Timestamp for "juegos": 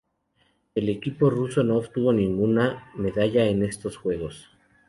3.97-4.49